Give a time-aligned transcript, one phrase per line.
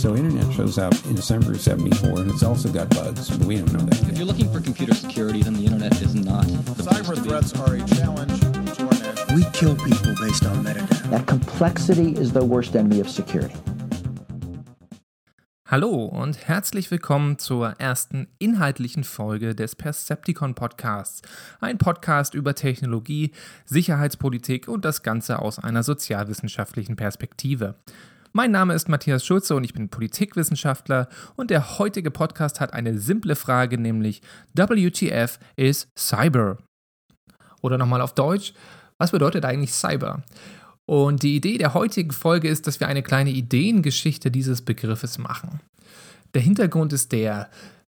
[0.00, 3.56] So internet shows up in December of 74 and it's also got bugs, but we
[3.56, 4.16] don't know that If yet.
[4.16, 7.74] you're looking for computer security, then the internet is not the place Cyber threats are
[7.74, 11.10] a challenge to our national We kill people based on metadata.
[11.10, 13.54] That complexity is the worst enemy of security.
[15.66, 21.20] Hallo und herzlich willkommen zur ersten inhaltlichen Folge des Percepticon Podcasts.
[21.60, 23.32] Ein Podcast über Technologie,
[23.66, 27.74] Sicherheitspolitik und das Ganze aus einer sozialwissenschaftlichen Perspektive.
[28.32, 32.96] Mein Name ist Matthias Schulze und ich bin Politikwissenschaftler und der heutige Podcast hat eine
[32.96, 34.22] simple Frage, nämlich
[34.54, 36.58] WTF is Cyber?
[37.60, 38.54] Oder nochmal auf Deutsch,
[38.98, 40.22] was bedeutet eigentlich Cyber?
[40.86, 45.58] Und die Idee der heutigen Folge ist, dass wir eine kleine Ideengeschichte dieses Begriffes machen.
[46.32, 47.50] Der Hintergrund ist der,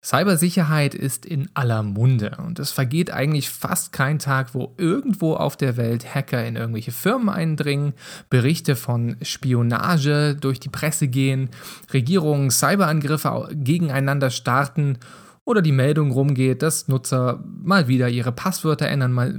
[0.05, 5.57] Cybersicherheit ist in aller Munde und es vergeht eigentlich fast kein Tag, wo irgendwo auf
[5.57, 7.95] der Welt Hacker in irgendwelche Firmen eindringen,
[8.29, 11.48] Berichte von Spionage durch die Presse gehen,
[11.91, 14.98] Regierungen Cyberangriffe gegeneinander starten
[15.47, 19.34] oder die Meldung rumgeht, dass Nutzer mal wieder ihre Passwörter ändern, mal,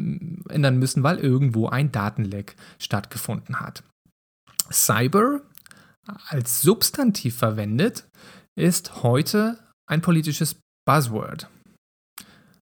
[0.50, 3.84] ändern müssen, weil irgendwo ein Datenleck stattgefunden hat.
[4.72, 5.42] Cyber
[6.28, 8.08] als Substantiv verwendet
[8.56, 11.50] ist heute ein politisches Buzzword.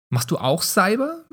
[0.09, 1.25] Machst du auch Cyber?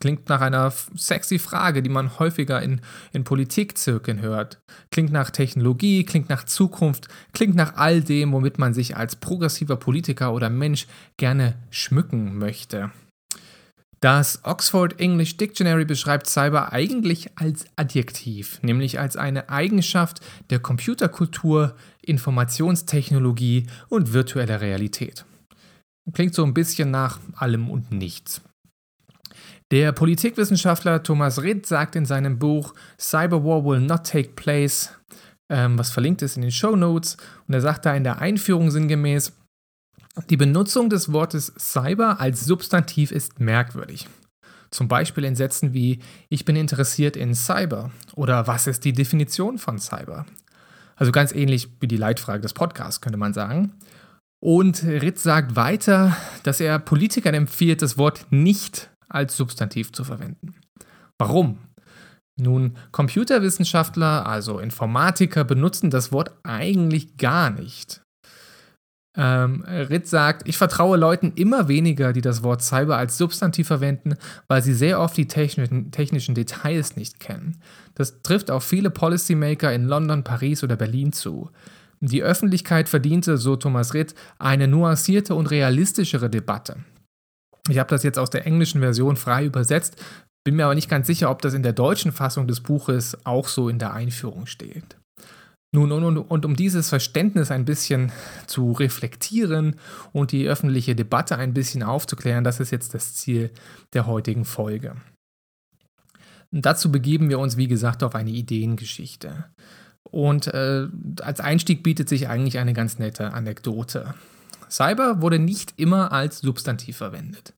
[0.00, 2.80] Klingt nach einer sexy Frage, die man häufiger in,
[3.12, 4.58] in Politikzirkeln hört.
[4.90, 9.76] Klingt nach Technologie, klingt nach Zukunft, klingt nach all dem, womit man sich als progressiver
[9.76, 10.86] Politiker oder Mensch
[11.18, 12.92] gerne schmücken möchte.
[14.00, 21.74] Das Oxford English Dictionary beschreibt Cyber eigentlich als Adjektiv, nämlich als eine Eigenschaft der Computerkultur,
[22.02, 25.24] Informationstechnologie und virtueller Realität.
[26.12, 28.42] Klingt so ein bisschen nach allem und nichts.
[29.70, 34.90] Der Politikwissenschaftler Thomas Ritt sagt in seinem Buch Cyberwar Will Not Take Place,
[35.48, 37.16] ähm, was verlinkt ist in den Show Notes,
[37.48, 39.32] und er sagt da in der Einführung sinngemäß,
[40.30, 44.06] die Benutzung des Wortes Cyber als Substantiv ist merkwürdig.
[44.70, 49.58] Zum Beispiel in Sätzen wie Ich bin interessiert in Cyber oder Was ist die Definition
[49.58, 50.26] von Cyber?
[50.96, 53.72] Also ganz ähnlich wie die Leitfrage des Podcasts, könnte man sagen.
[54.44, 60.54] Und Ritz sagt weiter, dass er Politikern empfiehlt, das Wort nicht als Substantiv zu verwenden.
[61.16, 61.60] Warum?
[62.38, 68.02] Nun, Computerwissenschaftler, also Informatiker, benutzen das Wort eigentlich gar nicht.
[69.16, 74.16] Ähm, Ritz sagt, ich vertraue Leuten immer weniger, die das Wort Cyber als Substantiv verwenden,
[74.46, 77.62] weil sie sehr oft die technischen, technischen Details nicht kennen.
[77.94, 81.48] Das trifft auf viele Policymaker in London, Paris oder Berlin zu.
[82.06, 86.76] Die Öffentlichkeit verdiente, so Thomas Ritt, eine nuancierte und realistischere Debatte.
[87.70, 89.96] Ich habe das jetzt aus der englischen Version frei übersetzt,
[90.44, 93.48] bin mir aber nicht ganz sicher, ob das in der deutschen Fassung des Buches auch
[93.48, 94.98] so in der Einführung steht.
[95.74, 98.12] Nun, und, und, und, um dieses Verständnis ein bisschen
[98.46, 99.76] zu reflektieren
[100.12, 103.50] und die öffentliche Debatte ein bisschen aufzuklären, das ist jetzt das Ziel
[103.94, 104.94] der heutigen Folge.
[106.52, 109.46] Und dazu begeben wir uns, wie gesagt, auf eine Ideengeschichte.
[110.04, 110.86] Und äh,
[111.22, 114.14] als Einstieg bietet sich eigentlich eine ganz nette Anekdote.
[114.70, 117.54] Cyber wurde nicht immer als Substantiv verwendet.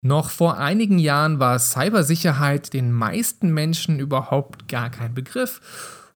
[0.00, 5.60] Noch vor einigen Jahren war Cybersicherheit den meisten Menschen überhaupt gar kein Begriff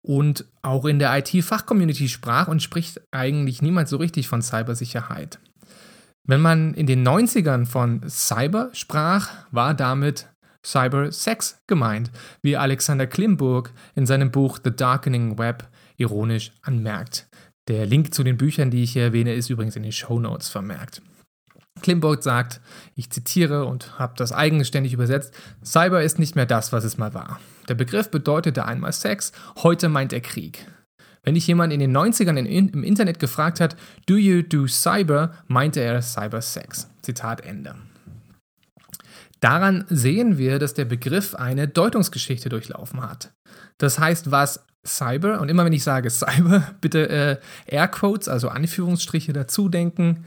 [0.03, 5.38] und auch in der IT-Fachcommunity sprach und spricht eigentlich niemand so richtig von Cybersicherheit.
[6.25, 10.28] Wenn man in den 90ern von Cyber sprach, war damit
[10.66, 12.10] Cybersex gemeint,
[12.43, 17.28] wie Alexander Klimburg in seinem Buch The Darkening Web ironisch anmerkt.
[17.69, 20.49] Der Link zu den Büchern, die ich hier erwähne, ist übrigens in den Show Notes
[20.49, 21.03] vermerkt.
[21.82, 22.60] Klimburg sagt,
[22.94, 25.34] ich zitiere und habe das eigenständig übersetzt,
[25.65, 27.38] Cyber ist nicht mehr das, was es mal war.
[27.69, 29.32] Der Begriff bedeutete einmal Sex,
[29.62, 30.66] heute meint er Krieg.
[31.22, 33.76] Wenn dich jemand in den 90ern in, im Internet gefragt hat,
[34.06, 36.88] do you do Cyber, meinte er Cybersex.
[37.03, 37.75] Zitat Ende.
[39.41, 43.33] Daran sehen wir, dass der Begriff eine Deutungsgeschichte durchlaufen hat.
[43.79, 47.37] Das heißt, was Cyber, und immer wenn ich sage Cyber, bitte äh,
[47.67, 50.25] Airquotes, also Anführungsstriche dazu denken,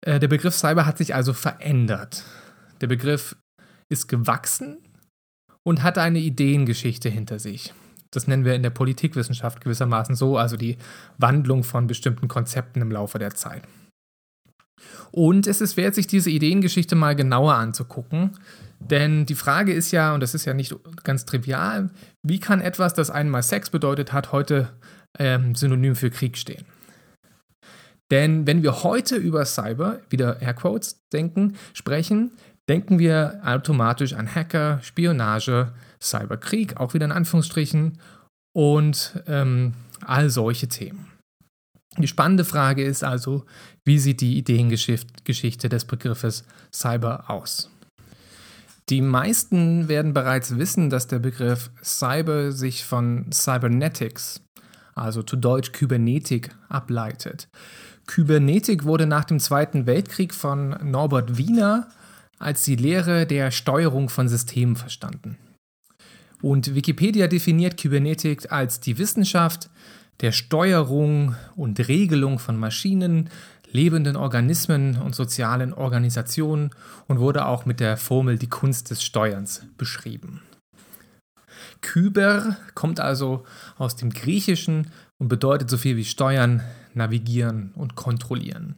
[0.00, 2.24] äh, der Begriff Cyber hat sich also verändert.
[2.80, 3.36] Der Begriff
[3.88, 4.78] ist gewachsen
[5.62, 7.72] und hat eine Ideengeschichte hinter sich.
[8.10, 10.78] Das nennen wir in der Politikwissenschaft gewissermaßen so, also die
[11.18, 13.62] Wandlung von bestimmten Konzepten im Laufe der Zeit.
[15.10, 18.32] Und es ist wert, sich diese Ideengeschichte mal genauer anzugucken,
[18.80, 21.90] denn die Frage ist ja, und das ist ja nicht ganz trivial,
[22.22, 24.70] wie kann etwas, das einmal Sex bedeutet hat, heute
[25.18, 26.64] ähm, synonym für Krieg stehen?
[28.10, 32.30] Denn wenn wir heute über Cyber, wieder Airquotes, denken, sprechen,
[32.68, 37.98] denken wir automatisch an Hacker, Spionage, Cyberkrieg, auch wieder in Anführungsstrichen,
[38.54, 41.06] und ähm, all solche Themen.
[41.98, 43.44] Die spannende Frage ist also,
[43.84, 47.70] wie sieht die Ideengeschichte des Begriffes Cyber aus?
[48.88, 54.40] Die meisten werden bereits wissen, dass der Begriff Cyber sich von Cybernetics,
[54.94, 57.48] also zu Deutsch Kybernetik, ableitet.
[58.06, 61.88] Kybernetik wurde nach dem Zweiten Weltkrieg von Norbert Wiener
[62.38, 65.36] als die Lehre der Steuerung von Systemen verstanden.
[66.40, 69.68] Und Wikipedia definiert Kybernetik als die Wissenschaft
[70.20, 73.30] der Steuerung und Regelung von Maschinen,
[73.70, 76.70] lebenden Organismen und sozialen Organisationen
[77.06, 80.42] und wurde auch mit der Formel die Kunst des Steuerns beschrieben.
[81.80, 83.44] Kyber kommt also
[83.76, 86.62] aus dem Griechischen und bedeutet so viel wie steuern,
[86.94, 88.76] navigieren und kontrollieren.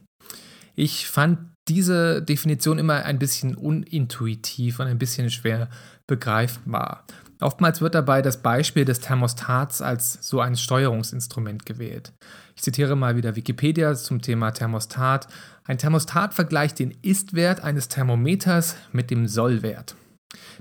[0.75, 5.69] Ich fand diese Definition immer ein bisschen unintuitiv und ein bisschen schwer
[6.07, 7.05] begreifbar.
[7.39, 12.13] Oftmals wird dabei das Beispiel des Thermostats als so ein Steuerungsinstrument gewählt.
[12.55, 15.27] Ich zitiere mal wieder Wikipedia zum Thema Thermostat.
[15.65, 19.95] Ein Thermostat vergleicht den Ist-Wert eines Thermometers mit dem Sollwert,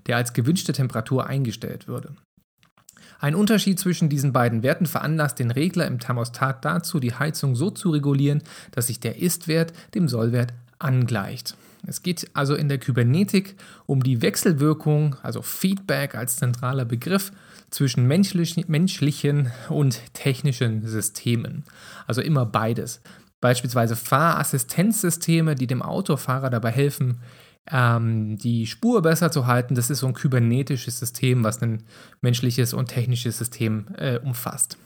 [0.06, 2.14] der als gewünschte Temperatur eingestellt würde.
[3.18, 7.70] Ein Unterschied zwischen diesen beiden Werten veranlasst den Regler im Thermostat dazu, die Heizung so
[7.70, 11.56] zu regulieren, dass sich der Ist-Wert dem Sollwert angleicht.
[11.86, 13.56] Es geht also in der Kybernetik
[13.86, 17.32] um die Wechselwirkung, also Feedback als zentraler Begriff
[17.70, 21.64] zwischen menschlich, menschlichen und technischen Systemen.
[22.06, 23.00] Also immer beides.
[23.40, 27.20] Beispielsweise Fahrassistenzsysteme, die dem Autofahrer dabei helfen,
[27.70, 29.74] ähm, die Spur besser zu halten.
[29.74, 31.84] Das ist so ein kybernetisches System, was ein
[32.20, 34.76] menschliches und technisches System äh, umfasst.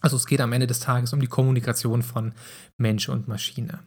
[0.00, 2.32] Also es geht am Ende des Tages um die Kommunikation von
[2.78, 3.80] Mensch und Maschine.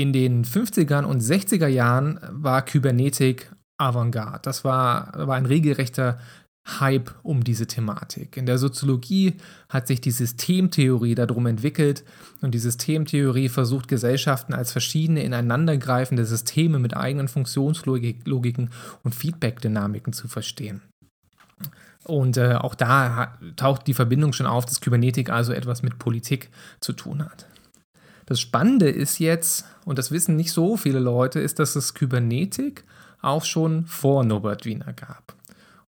[0.00, 4.38] In den 50er und 60er Jahren war Kybernetik Avantgarde.
[4.40, 6.18] Das war, war ein regelrechter
[6.66, 8.38] Hype um diese Thematik.
[8.38, 9.34] In der Soziologie
[9.68, 12.02] hat sich die Systemtheorie darum entwickelt
[12.40, 18.70] und die Systemtheorie versucht Gesellschaften als verschiedene ineinandergreifende Systeme mit eigenen Funktionslogiken
[19.02, 20.80] und Feedback-Dynamiken zu verstehen.
[22.04, 26.48] Und äh, auch da taucht die Verbindung schon auf, dass Kybernetik also etwas mit Politik
[26.80, 27.49] zu tun hat.
[28.30, 32.84] Das Spannende ist jetzt, und das wissen nicht so viele Leute, ist, dass es Kybernetik
[33.20, 35.34] auch schon vor Norbert Wiener gab.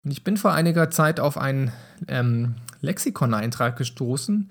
[0.03, 1.71] Und ich bin vor einiger Zeit auf einen
[2.09, 4.49] ähm, Lexikon-Eintrag gestoßen,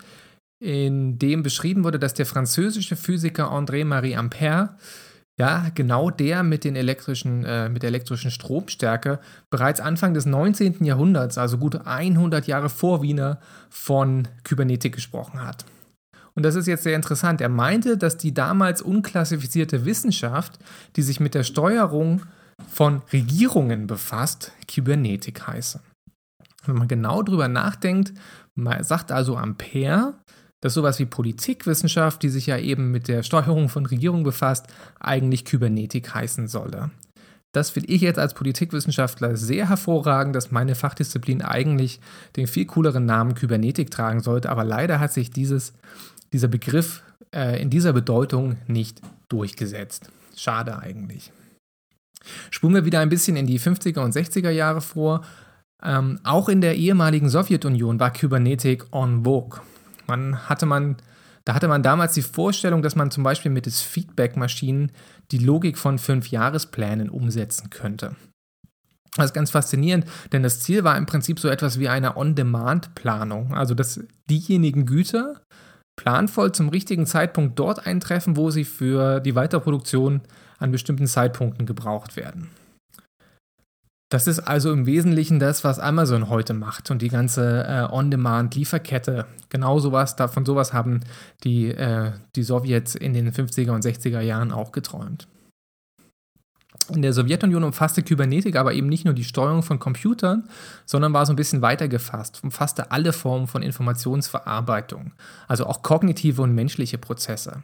[0.61, 4.69] in dem beschrieben wurde, dass der französische Physiker André-Marie Ampère,
[5.38, 10.85] ja, genau der mit, den elektrischen, äh, mit der elektrischen Stromstärke, bereits Anfang des 19.
[10.85, 15.65] Jahrhunderts, also gut 100 Jahre vor Wiener, von Kybernetik gesprochen hat.
[16.35, 17.41] Und das ist jetzt sehr interessant.
[17.41, 20.59] Er meinte, dass die damals unklassifizierte Wissenschaft,
[20.95, 22.23] die sich mit der Steuerung
[22.69, 25.81] von Regierungen befasst, Kybernetik heiße.
[26.65, 28.13] Wenn man genau drüber nachdenkt,
[28.81, 30.13] sagt also Ampere,
[30.61, 34.67] dass sowas wie Politikwissenschaft, die sich ja eben mit der Steuerung von Regierungen befasst,
[34.99, 36.91] eigentlich Kybernetik heißen solle.
[37.53, 41.99] Das finde ich jetzt als Politikwissenschaftler sehr hervorragend, dass meine Fachdisziplin eigentlich
[42.37, 45.73] den viel cooleren Namen Kybernetik tragen sollte, aber leider hat sich dieses,
[46.33, 50.11] dieser Begriff äh, in dieser Bedeutung nicht durchgesetzt.
[50.35, 51.31] Schade eigentlich.
[52.49, 55.25] Spulen wir wieder ein bisschen in die 50er und 60er Jahre vor.
[55.83, 59.61] Ähm, auch in der ehemaligen Sowjetunion war Kybernetik en vogue.
[60.07, 60.97] Man hatte man,
[61.45, 64.91] da hatte man damals die Vorstellung, dass man zum Beispiel mit des Feedback-Maschinen
[65.31, 68.15] die Logik von Fünfjahresplänen umsetzen könnte.
[69.15, 73.53] Das ist ganz faszinierend, denn das Ziel war im Prinzip so etwas wie eine On-Demand-Planung.
[73.53, 75.41] Also, dass diejenigen Güter
[75.95, 80.21] planvoll zum richtigen Zeitpunkt dort eintreffen, wo sie für die Weiterproduktion
[80.60, 82.50] an bestimmten Zeitpunkten gebraucht werden.
[84.12, 89.25] Das ist also im Wesentlichen das, was Amazon heute macht und die ganze äh, On-Demand-Lieferkette.
[89.48, 91.00] Genau sowas, davon sowas haben
[91.45, 95.29] die, äh, die Sowjets in den 50er und 60er Jahren auch geträumt.
[96.89, 100.47] In der Sowjetunion umfasste Kybernetik aber eben nicht nur die Steuerung von Computern,
[100.85, 105.13] sondern war so ein bisschen weiter gefasst, umfasste alle Formen von Informationsverarbeitung,
[105.47, 107.63] also auch kognitive und menschliche Prozesse.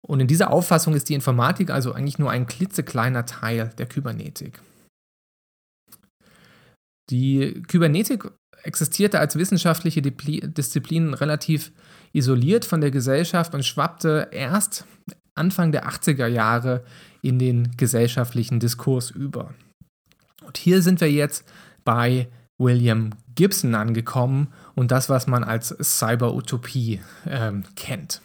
[0.00, 4.60] Und in dieser Auffassung ist die Informatik also eigentlich nur ein klitzekleiner Teil der Kybernetik.
[7.10, 8.30] Die Kybernetik
[8.62, 11.72] existierte als wissenschaftliche Disziplin relativ
[12.12, 14.86] isoliert von der Gesellschaft und schwappte erst
[15.34, 16.84] Anfang der 80er Jahre
[17.22, 19.54] in den gesellschaftlichen Diskurs über.
[20.44, 21.44] Und hier sind wir jetzt
[21.84, 28.20] bei William Gibson angekommen und das, was man als Cyber-Utopie ähm, kennt.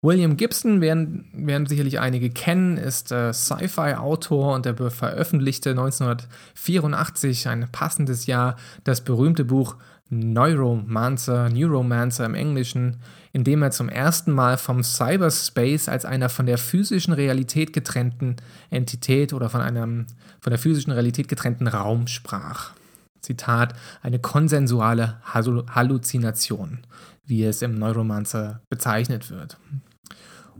[0.00, 7.68] William Gibson werden, werden sicherlich einige kennen, ist äh, Sci-Fi-Autor und er veröffentlichte 1984, ein
[7.72, 9.76] passendes Jahr, das berühmte Buch
[10.08, 12.98] Neuromancer, Neuromancer im Englischen,
[13.32, 18.36] in dem er zum ersten Mal vom Cyberspace als einer von der physischen Realität getrennten
[18.70, 20.06] Entität oder von einem
[20.40, 22.72] von der physischen Realität getrennten Raum sprach.
[23.20, 26.78] Zitat, eine konsensuale Halluzination,
[27.26, 29.58] wie es im Neuromancer bezeichnet wird.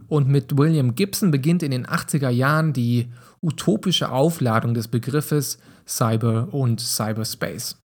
[0.09, 6.49] Und mit William Gibson beginnt in den 80er Jahren die utopische Aufladung des Begriffes Cyber
[6.53, 7.77] und Cyberspace.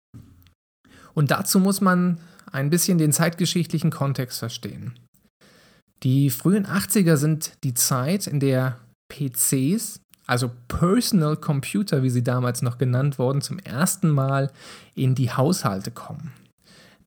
[1.13, 2.19] Und dazu muss man
[2.53, 4.98] ein bisschen den zeitgeschichtlichen Kontext verstehen.
[6.03, 8.77] Die frühen 80er sind die Zeit, in der
[9.10, 14.51] PCs, also Personal Computer, wie sie damals noch genannt wurden, zum ersten Mal
[14.95, 16.31] in die Haushalte kommen.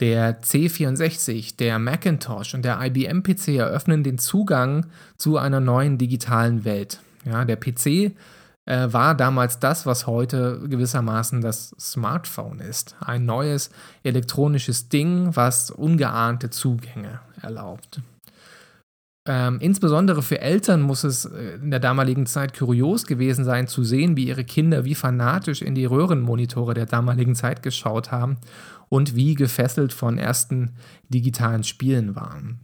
[0.01, 4.87] Der C64, der Macintosh und der IBM-PC eröffnen den Zugang
[5.17, 7.01] zu einer neuen digitalen Welt.
[7.25, 8.13] Ja, der PC
[8.67, 12.97] äh, war damals das, was heute gewissermaßen das Smartphone ist.
[13.01, 13.71] Ein neues
[14.03, 18.01] elektronisches Ding, was ungeahnte Zugänge erlaubt.
[19.29, 23.83] Ähm, insbesondere für Eltern muss es äh, in der damaligen Zeit kurios gewesen sein, zu
[23.83, 28.37] sehen, wie ihre Kinder wie fanatisch in die Röhrenmonitore der damaligen Zeit geschaut haben
[28.89, 30.77] und wie gefesselt von ersten
[31.09, 32.61] digitalen Spielen waren.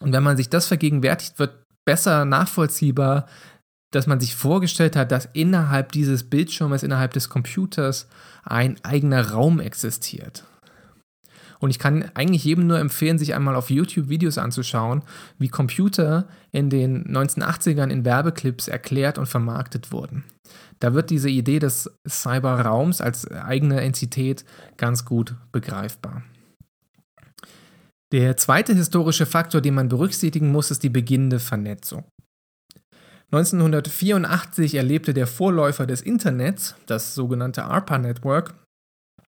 [0.00, 3.26] Und wenn man sich das vergegenwärtigt, wird besser nachvollziehbar,
[3.92, 8.08] dass man sich vorgestellt hat, dass innerhalb dieses Bildschirmes, innerhalb des Computers
[8.42, 10.44] ein eigener Raum existiert.
[11.60, 15.02] Und ich kann eigentlich jedem nur empfehlen, sich einmal auf YouTube Videos anzuschauen,
[15.38, 20.24] wie Computer in den 1980ern in Werbeclips erklärt und vermarktet wurden.
[20.80, 24.44] Da wird diese Idee des Cyberraums als eigene Entität
[24.76, 26.24] ganz gut begreifbar.
[28.10, 32.04] Der zweite historische Faktor, den man berücksichtigen muss, ist die beginnende Vernetzung.
[33.32, 38.52] 1984 erlebte der Vorläufer des Internets, das sogenannte ARPA-Network,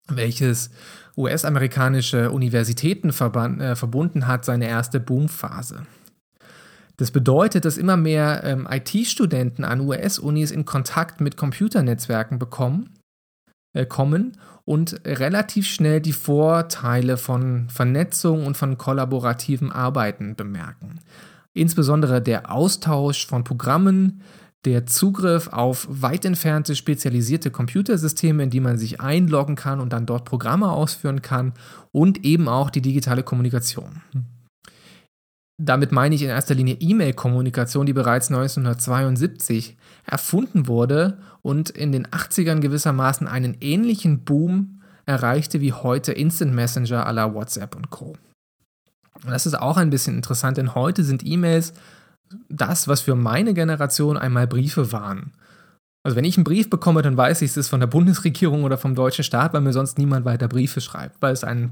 [0.09, 0.71] welches
[1.15, 5.85] US-amerikanische Universitäten äh, verbunden hat, seine erste Boomphase.
[6.97, 12.89] Das bedeutet, dass immer mehr ähm, IT-Studenten an US-Unis in Kontakt mit Computernetzwerken bekommen,
[13.73, 20.99] äh, kommen und relativ schnell die Vorteile von Vernetzung und von kollaborativem Arbeiten bemerken.
[21.53, 24.21] Insbesondere der Austausch von Programmen,
[24.65, 30.05] der Zugriff auf weit entfernte spezialisierte Computersysteme, in die man sich einloggen kann und dann
[30.05, 31.53] dort Programme ausführen kann
[31.91, 34.01] und eben auch die digitale Kommunikation.
[35.61, 42.07] Damit meine ich in erster Linie E-Mail-Kommunikation, die bereits 1972 erfunden wurde und in den
[42.07, 48.15] 80ern gewissermaßen einen ähnlichen Boom erreichte wie heute Instant Messenger à la WhatsApp und Co.
[49.25, 51.73] Das ist auch ein bisschen interessant, denn heute sind E-Mails
[52.49, 55.33] das, was für meine Generation einmal Briefe waren.
[56.03, 58.77] Also wenn ich einen Brief bekomme, dann weiß ich, es ist von der Bundesregierung oder
[58.77, 61.71] vom deutschen Staat, weil mir sonst niemand weiter Briefe schreibt, weil es ein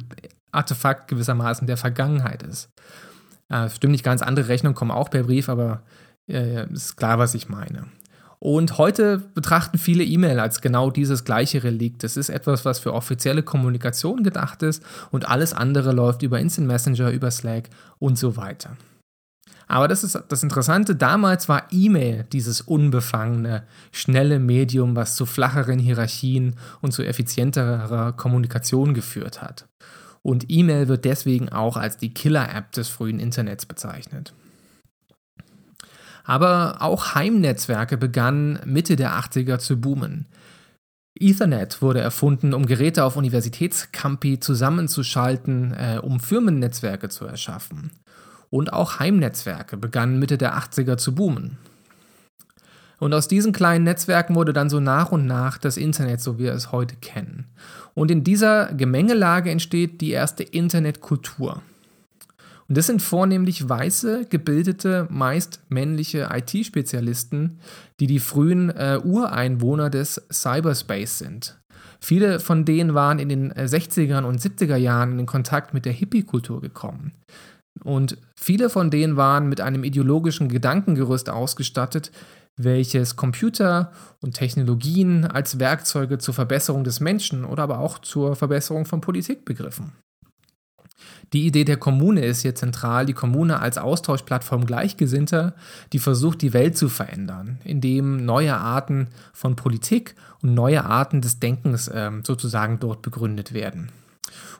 [0.52, 2.70] Artefakt gewissermaßen der Vergangenheit ist.
[3.50, 5.84] Äh, stimmt nicht ganz, andere Rechnungen kommen auch per Brief, aber
[6.30, 7.88] äh, ist klar, was ich meine.
[8.44, 12.04] Und heute betrachten viele E-Mail als genau dieses gleiche Relikt.
[12.04, 16.68] Es ist etwas, was für offizielle Kommunikation gedacht ist und alles andere läuft über Instant
[16.68, 17.70] Messenger, über Slack
[18.00, 18.78] und so weiter.
[19.68, 25.78] Aber das ist das Interessante, damals war E-Mail dieses unbefangene, schnelle Medium, was zu flacheren
[25.78, 29.68] Hierarchien und zu effizienterer Kommunikation geführt hat.
[30.24, 34.34] Und E-Mail wird deswegen auch als die Killer-App des frühen Internets bezeichnet.
[36.24, 40.28] Aber auch Heimnetzwerke begannen Mitte der 80er zu boomen.
[41.20, 47.92] Ethernet wurde erfunden, um Geräte auf Universitätscampi zusammenzuschalten, äh, um Firmennetzwerke zu erschaffen.
[48.50, 51.58] Und auch Heimnetzwerke begannen Mitte der 80er zu boomen.
[53.00, 56.44] Und aus diesen kleinen Netzwerken wurde dann so nach und nach das Internet, so wie
[56.44, 57.48] wir es heute kennen.
[57.96, 61.64] Und in dieser Gemengelage entsteht die erste Internetkultur.
[62.72, 67.60] Und das sind vornehmlich weiße, gebildete, meist männliche IT-Spezialisten,
[68.00, 71.60] die die frühen äh, Ureinwohner des Cyberspace sind.
[72.00, 75.92] Viele von denen waren in den 60er äh, und 70er Jahren in Kontakt mit der
[75.92, 77.12] Hippie-Kultur gekommen.
[77.84, 82.14] Und viele von denen waren mit einem ideologischen Gedankengerüst ausgestattet,
[82.56, 88.86] welches Computer und Technologien als Werkzeuge zur Verbesserung des Menschen oder aber auch zur Verbesserung
[88.86, 89.92] von Politik begriffen.
[91.34, 95.56] Die Idee der Kommune ist hier zentral, die Kommune als Austauschplattform Gleichgesinnter,
[95.94, 101.40] die versucht, die Welt zu verändern, indem neue Arten von Politik und neue Arten des
[101.40, 103.90] Denkens äh, sozusagen dort begründet werden.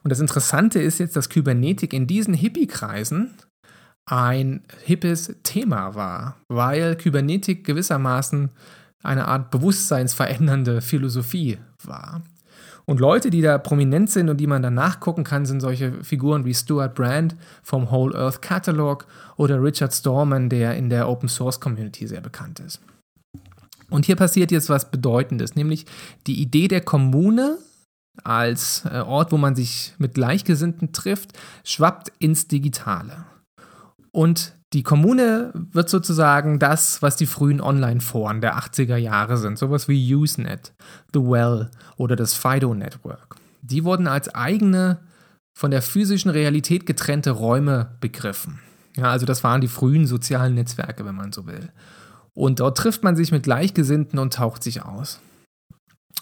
[0.04, 3.32] Und das Interessante ist jetzt, dass Kybernetik in diesen Hippie-Kreisen
[4.06, 8.50] ein hippes Thema war, weil Kybernetik gewissermaßen
[9.04, 12.22] eine Art bewusstseinsverändernde Philosophie war.
[12.86, 16.46] Und Leute, die da prominent sind und die man dann nachgucken kann, sind solche Figuren
[16.46, 19.06] wie Stuart Brand vom Whole Earth Catalog
[19.38, 22.82] oder Richard Stallman, der in der Open Source Community sehr bekannt ist.
[23.90, 25.86] Und hier passiert jetzt was Bedeutendes, nämlich
[26.26, 27.58] die Idee der Kommune
[28.24, 31.32] als äh, Ort, wo man sich mit Gleichgesinnten trifft,
[31.64, 33.26] schwappt ins Digitale.
[34.12, 39.88] Und die Kommune wird sozusagen das, was die frühen Online-Foren der 80er Jahre sind, sowas
[39.88, 40.74] wie Usenet,
[41.14, 43.36] The Well oder das Fido Network.
[43.62, 45.00] Die wurden als eigene,
[45.54, 48.60] von der physischen Realität getrennte Räume begriffen.
[48.96, 51.70] Ja, also das waren die frühen sozialen Netzwerke, wenn man so will.
[52.34, 55.20] Und dort trifft man sich mit Gleichgesinnten und taucht sich aus.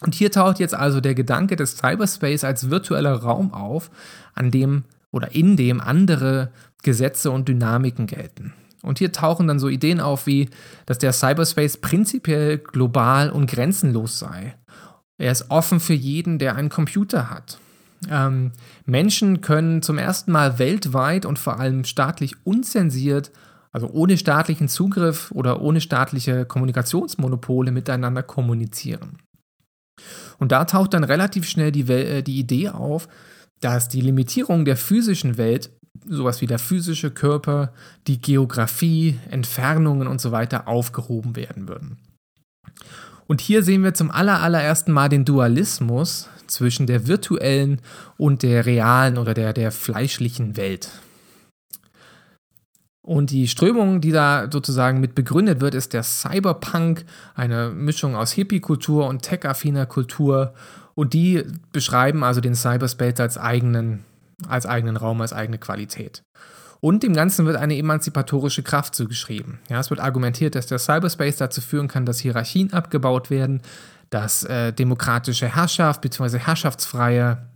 [0.02, 3.92] Und hier taucht jetzt also der Gedanke des Cyberspace als virtueller Raum auf,
[4.34, 6.52] an dem oder in dem andere
[6.84, 8.54] Gesetze und Dynamiken gelten.
[8.82, 10.50] Und hier tauchen dann so Ideen auf wie,
[10.86, 14.56] dass der Cyberspace prinzipiell global und grenzenlos sei.
[15.18, 17.60] Er ist offen für jeden, der einen Computer hat.
[18.10, 18.54] Ähm,
[18.86, 23.32] Menschen können zum ersten Mal weltweit und vor allem staatlich unzensiert,
[23.72, 29.18] also ohne staatlichen Zugriff oder ohne staatliche Kommunikationsmonopole miteinander kommunizieren.
[30.38, 33.10] Und da taucht dann relativ schnell die, äh, die Idee auf,
[33.60, 35.70] dass die Limitierung der physischen Welt,
[36.08, 37.74] sowas wie der physische Körper,
[38.08, 41.98] die Geografie, Entfernungen und so weiter aufgehoben werden würden.
[43.28, 47.80] Und hier sehen wir zum allerersten Mal den Dualismus zwischen der virtuellen
[48.18, 50.90] und der realen oder der, der fleischlichen Welt.
[53.02, 58.32] Und die Strömung, die da sozusagen mit begründet wird, ist der Cyberpunk, eine Mischung aus
[58.34, 60.54] Hippie-Kultur und tech-affiner Kultur
[60.96, 64.04] und die beschreiben also den Cyberspace als eigenen,
[64.48, 66.24] als eigenen Raum, als eigene Qualität.
[66.82, 69.60] Und dem Ganzen wird eine emanzipatorische Kraft zugeschrieben.
[69.70, 73.62] Ja, es wird argumentiert, dass der Cyberspace dazu führen kann, dass Hierarchien abgebaut werden,
[74.10, 76.40] dass äh, demokratische Herrschaft bzw.
[76.40, 77.50] herrschaftsfreie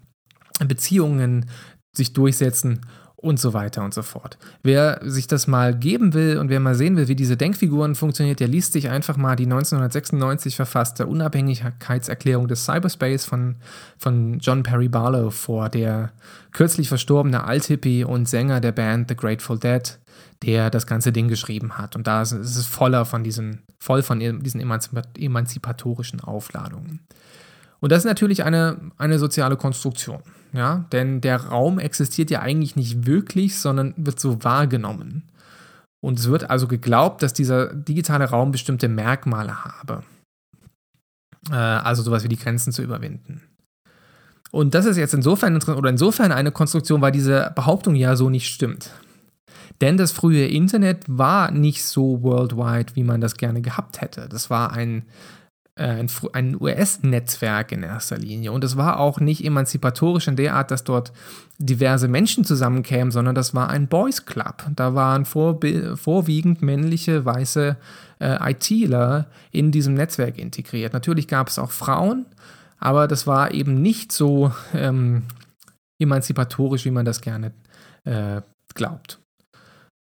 [0.67, 1.49] Beziehungen
[1.95, 2.81] sich durchsetzen
[3.23, 4.37] und so weiter und so fort.
[4.63, 8.41] Wer sich das mal geben will und wer mal sehen will, wie diese Denkfiguren funktioniert,
[8.41, 13.55] der liest sich einfach mal die 1996 verfasste Unabhängigkeitserklärung des Cyberspace von,
[13.97, 16.11] von John Perry Barlow vor, der
[16.51, 19.97] kürzlich verstorbene Althippie und Sänger der Band The Grateful Dead,
[20.43, 21.95] der das ganze Ding geschrieben hat.
[21.95, 26.99] Und da ist es voller von diesen, voll von diesen emanzipatorischen Aufladungen.
[27.79, 30.19] Und das ist natürlich eine, eine soziale Konstruktion.
[30.53, 35.23] Ja, denn der Raum existiert ja eigentlich nicht wirklich, sondern wird so wahrgenommen.
[35.99, 40.03] Und es wird also geglaubt, dass dieser digitale Raum bestimmte Merkmale habe.
[41.49, 43.41] Äh, also sowas wie die Grenzen zu überwinden.
[44.51, 48.53] Und das ist jetzt insofern oder insofern eine Konstruktion, weil diese Behauptung ja so nicht
[48.53, 48.91] stimmt.
[49.81, 54.29] Denn das frühe Internet war nicht so worldwide, wie man das gerne gehabt hätte.
[54.29, 55.05] Das war ein
[55.75, 58.51] äh, ein, US-Netzwerk in erster Linie.
[58.51, 61.11] Und es war auch nicht emanzipatorisch in der Art, dass dort
[61.57, 64.65] diverse Menschen zusammenkämen, sondern das war ein Boys Club.
[64.75, 67.77] Da waren vorwiegend männliche, weiße
[68.19, 70.93] äh, ITler in diesem Netzwerk integriert.
[70.93, 72.25] Natürlich gab es auch Frauen,
[72.77, 75.23] aber das war eben nicht so ähm,
[75.99, 77.51] emanzipatorisch, wie man das gerne
[78.03, 78.41] äh,
[78.75, 79.19] glaubt.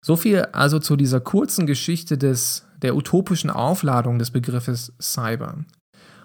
[0.01, 5.55] So viel also zu dieser kurzen Geschichte des der utopischen Aufladung des Begriffes Cyber.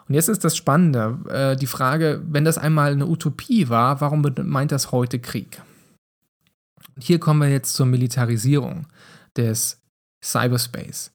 [0.06, 4.24] Und jetzt ist das Spannende, äh, die Frage, wenn das einmal eine Utopie war, warum
[4.42, 5.62] meint das heute Krieg?
[6.94, 8.86] Und hier kommen wir jetzt zur Militarisierung
[9.36, 9.80] des
[10.22, 11.12] Cyberspace.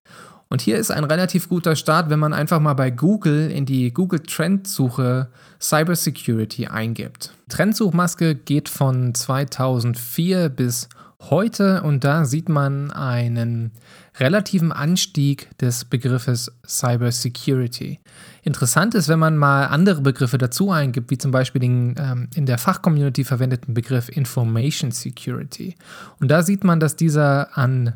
[0.51, 3.93] Und hier ist ein relativ guter Start, wenn man einfach mal bei Google in die
[3.93, 5.29] Google Trendsuche
[5.61, 7.33] Cybersecurity eingibt.
[7.49, 10.89] Trendsuchmaske geht von 2004 bis
[11.21, 13.73] heute und da sieht man einen
[14.19, 17.99] relativen Anstieg des Begriffes Cybersecurity.
[18.43, 22.45] Interessant ist, wenn man mal andere Begriffe dazu eingibt, wie zum Beispiel den ähm, in
[22.45, 25.75] der Fachcommunity verwendeten Begriff Information Security.
[26.19, 27.93] Und da sieht man, dass dieser an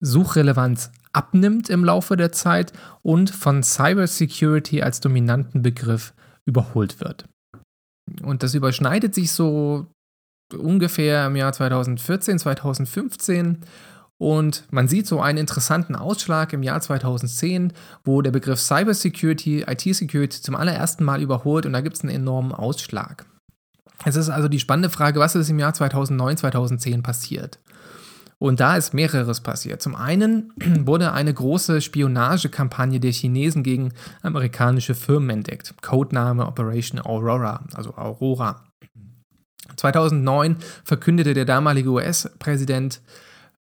[0.00, 6.14] Suchrelevanz abnimmt im Laufe der Zeit und von Cybersecurity als dominanten Begriff
[6.46, 7.24] überholt wird.
[8.22, 9.86] Und das überschneidet sich so
[10.56, 13.58] ungefähr im Jahr 2014, 2015
[14.20, 17.72] und man sieht so einen interessanten Ausschlag im Jahr 2010,
[18.04, 22.52] wo der Begriff Cybersecurity, IT-Security zum allerersten Mal überholt und da gibt es einen enormen
[22.52, 23.24] Ausschlag.
[24.04, 27.60] Es ist also die spannende Frage, was ist im Jahr 2009, 2010 passiert?
[28.38, 29.80] Und da ist mehreres passiert.
[29.80, 30.52] Zum einen
[30.86, 35.72] wurde eine große Spionagekampagne der Chinesen gegen amerikanische Firmen entdeckt.
[35.80, 38.66] Codename Operation Aurora, also Aurora.
[39.76, 43.00] 2009 verkündete der damalige US-Präsident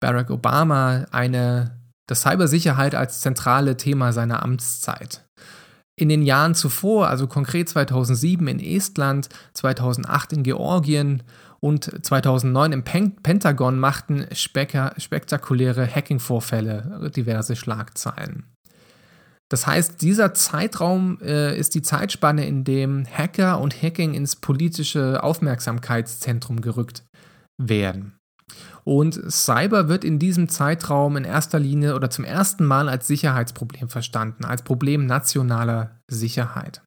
[0.00, 5.24] Barack Obama eine, das Cybersicherheit als zentrale Thema seiner Amtszeit.
[5.98, 11.22] in den Jahren zuvor, also konkret 2007 in Estland, 2008 in Georgien
[11.60, 18.44] und 2009 im Pen Pentagon machten spektakuläre Hacking-Vorfälle diverse Schlagzeilen.
[19.48, 25.22] Das heißt, dieser Zeitraum äh, ist die Zeitspanne, in dem Hacker und Hacking ins politische
[25.22, 27.04] Aufmerksamkeitszentrum gerückt
[27.56, 28.15] werden.
[28.86, 33.88] Und Cyber wird in diesem Zeitraum in erster Linie oder zum ersten Mal als Sicherheitsproblem
[33.88, 36.82] verstanden, als Problem nationaler Sicherheit.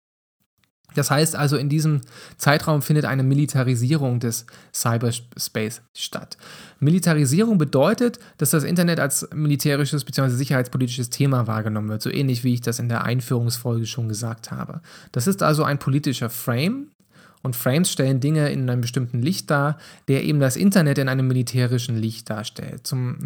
[0.95, 1.99] Das heißt also, in diesem
[2.37, 6.37] Zeitraum findet eine Militarisierung des Cyberspace statt.
[6.79, 10.29] Militarisierung bedeutet, dass das Internet als militärisches bzw.
[10.29, 14.79] sicherheitspolitisches Thema wahrgenommen wird, so ähnlich wie ich das in der Einführungsfolge schon gesagt habe.
[15.11, 16.91] Das ist also ein politischer Frame,
[17.41, 21.27] und Frames stellen Dinge in einem bestimmten Licht dar, der eben das Internet in einem
[21.27, 22.85] militärischen Licht darstellt.
[22.85, 23.17] Zum,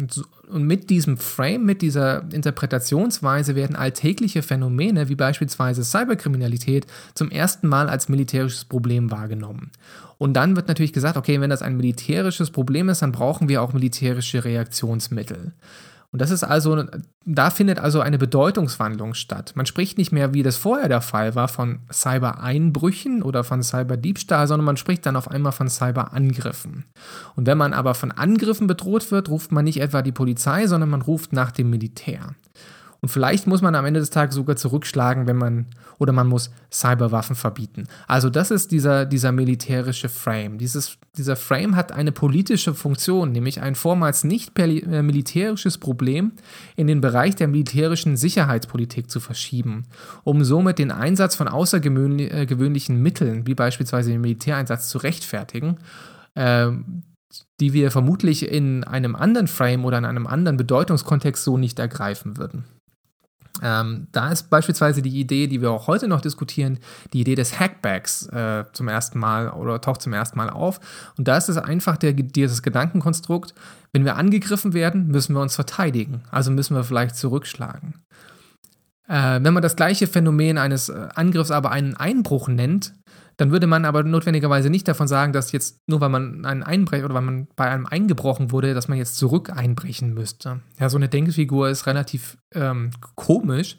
[0.48, 7.66] und mit diesem Frame, mit dieser Interpretationsweise werden alltägliche Phänomene wie beispielsweise Cyberkriminalität zum ersten
[7.66, 9.72] Mal als militärisches Problem wahrgenommen.
[10.18, 13.62] Und dann wird natürlich gesagt, okay, wenn das ein militärisches Problem ist, dann brauchen wir
[13.62, 15.52] auch militärische Reaktionsmittel.
[16.14, 16.84] Und das ist also,
[17.24, 19.50] da findet also eine Bedeutungswandlung statt.
[19.56, 24.46] Man spricht nicht mehr, wie das vorher der Fall war, von Cyber-Einbrüchen oder von Cyber-Diebstahl,
[24.46, 26.84] sondern man spricht dann auf einmal von Cyber-Angriffen.
[27.34, 30.90] Und wenn man aber von Angriffen bedroht wird, ruft man nicht etwa die Polizei, sondern
[30.90, 32.36] man ruft nach dem Militär.
[33.04, 35.66] Und vielleicht muss man am Ende des Tages sogar zurückschlagen, wenn man,
[35.98, 37.86] oder man muss Cyberwaffen verbieten.
[38.06, 40.56] Also das ist dieser, dieser militärische Frame.
[40.56, 46.32] Dieses, dieser Frame hat eine politische Funktion, nämlich ein vormals nicht äh, militärisches Problem
[46.76, 49.82] in den Bereich der militärischen Sicherheitspolitik zu verschieben,
[50.22, 55.76] um somit den Einsatz von außergewöhnlichen Mitteln, wie beispielsweise den Militäreinsatz, zu rechtfertigen.
[56.36, 56.70] Äh,
[57.60, 62.38] die wir vermutlich in einem anderen Frame oder in einem anderen Bedeutungskontext so nicht ergreifen
[62.38, 62.64] würden.
[63.64, 66.78] Ähm, da ist beispielsweise die Idee, die wir auch heute noch diskutieren,
[67.14, 70.78] die Idee des Hackbacks äh, zum ersten Mal oder taucht zum ersten Mal auf.
[71.16, 73.54] Und da ist es einfach der, dieses Gedankenkonstrukt,
[73.94, 76.24] wenn wir angegriffen werden, müssen wir uns verteidigen.
[76.30, 77.94] Also müssen wir vielleicht zurückschlagen.
[79.08, 82.92] Äh, wenn man das gleiche Phänomen eines äh, Angriffs aber einen Einbruch nennt,
[83.36, 87.04] dann würde man aber notwendigerweise nicht davon sagen, dass jetzt nur weil man einen Einbrecher
[87.04, 90.60] oder weil man bei einem eingebrochen wurde, dass man jetzt zurück einbrechen müsste.
[90.78, 93.76] Ja, so eine Denkfigur ist relativ ähm, komisch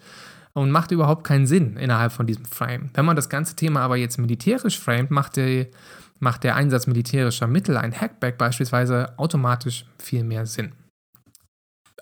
[0.53, 2.89] und macht überhaupt keinen Sinn innerhalb von diesem Frame.
[2.93, 5.67] Wenn man das ganze Thema aber jetzt militärisch framet, macht der,
[6.19, 10.73] macht der Einsatz militärischer Mittel, ein Hackback beispielsweise, automatisch viel mehr Sinn.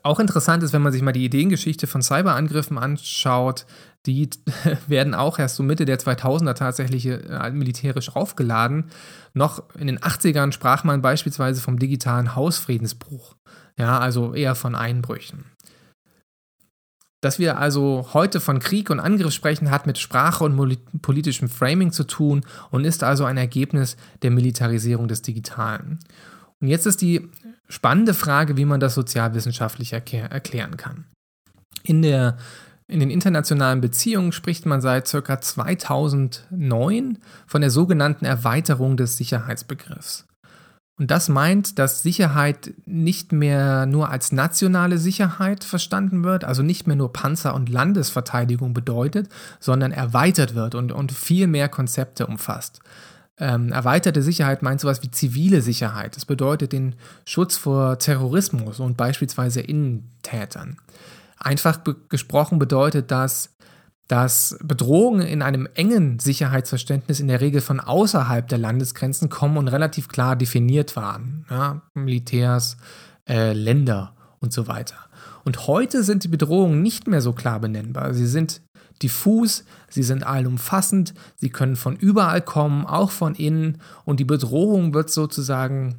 [0.04, 3.66] Auch interessant ist, wenn man sich mal die Ideengeschichte von Cyberangriffen anschaut,
[4.06, 4.30] die
[4.88, 8.86] werden auch erst so Mitte der 2000er tatsächlich äh, militärisch aufgeladen.
[9.34, 13.36] Noch in den 80ern sprach man beispielsweise vom digitalen Hausfriedensbruch.
[13.78, 15.46] Ja, also eher von Einbrüchen.
[17.22, 21.94] Dass wir also heute von Krieg und Angriff sprechen, hat mit Sprache und politischem Framing
[21.94, 26.00] zu tun und ist also ein Ergebnis der Militarisierung des Digitalen.
[26.60, 27.30] Und jetzt ist die
[27.70, 31.06] spannende Frage, wie man das sozialwissenschaftlich erklär erklären kann.
[31.84, 32.38] In, der,
[32.88, 35.42] in den internationalen Beziehungen spricht man seit ca.
[35.42, 37.18] 2009
[37.48, 40.26] von der sogenannten Erweiterung des Sicherheitsbegriffs.
[41.00, 46.86] Und das meint, dass Sicherheit nicht mehr nur als nationale Sicherheit verstanden wird, also nicht
[46.86, 49.28] mehr nur Panzer- und Landesverteidigung bedeutet,
[49.60, 52.80] sondern erweitert wird und, und viel mehr Konzepte umfasst.
[53.40, 56.16] Ähm, erweiterte Sicherheit meint sowas wie zivile Sicherheit.
[56.16, 60.78] Das bedeutet den Schutz vor Terrorismus und beispielsweise Innentätern.
[61.38, 63.56] Einfach be gesprochen bedeutet das,
[64.08, 69.68] dass Bedrohungen in einem engen Sicherheitsverständnis in der Regel von außerhalb der Landesgrenzen kommen und
[69.70, 71.46] relativ klar definiert waren.
[71.50, 72.78] Ja, Militärs,
[73.28, 74.98] äh, Länder und so weiter.
[75.46, 78.14] Und heute sind die Bedrohungen nicht mehr so klar benennbar.
[78.14, 78.62] Sie sind
[79.02, 84.94] diffus, sie sind allumfassend, sie können von überall kommen, auch von innen und die Bedrohung
[84.94, 85.96] wird sozusagen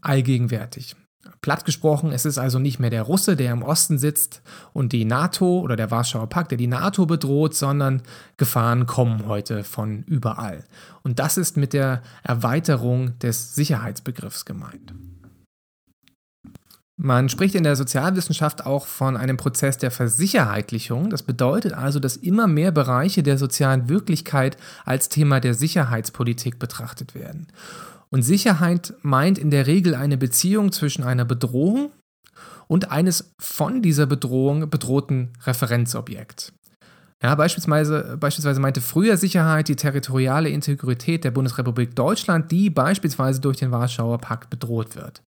[0.00, 0.96] allgegenwärtig.
[1.40, 5.04] Platt gesprochen, es ist also nicht mehr der Russe, der im Osten sitzt und die
[5.04, 8.02] NATO oder der Warschauer Pakt, der die NATO bedroht, sondern
[8.36, 10.64] Gefahren kommen heute von überall.
[11.02, 14.94] Und das ist mit der Erweiterung des Sicherheitsbegriffs gemeint.
[16.98, 21.10] Man spricht in der Sozialwissenschaft auch von einem Prozess der Versicherheitlichung.
[21.10, 27.14] Das bedeutet also, dass immer mehr Bereiche der sozialen Wirklichkeit als Thema der Sicherheitspolitik betrachtet
[27.14, 27.48] werden.
[28.16, 31.90] Und Sicherheit meint in der Regel eine Beziehung zwischen einer Bedrohung
[32.66, 36.54] und eines von dieser Bedrohung bedrohten Referenzobjekt.
[37.22, 43.58] Ja, beispielsweise, beispielsweise meinte früher Sicherheit die territoriale Integrität der Bundesrepublik Deutschland, die beispielsweise durch
[43.58, 45.20] den Warschauer Pakt bedroht wird.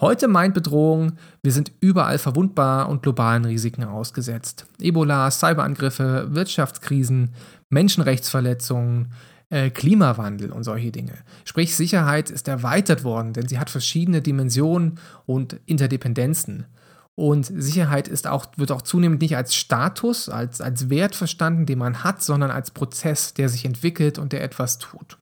[0.00, 1.12] Heute meint Bedrohung,
[1.44, 4.66] wir sind überall verwundbar und globalen Risiken ausgesetzt.
[4.80, 7.32] Ebola, Cyberangriffe, Wirtschaftskrisen,
[7.70, 9.12] Menschenrechtsverletzungen,
[9.54, 11.14] äh, Klimawandel und solche Dinge.
[11.44, 16.66] Sprich, Sicherheit ist erweitert worden, denn sie hat verschiedene Dimensionen und Interdependenzen.
[17.14, 21.78] Und Sicherheit ist auch, wird auch zunehmend nicht als Status, als, als Wert verstanden, den
[21.78, 25.18] man hat, sondern als Prozess, der sich entwickelt und der etwas tut.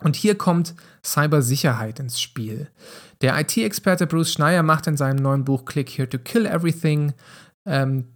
[0.00, 2.68] Und hier kommt Cybersicherheit ins Spiel.
[3.20, 7.12] Der IT-Experte Bruce Schneier macht in seinem neuen Buch Click Here to Kill Everything,
[7.66, 8.13] ähm,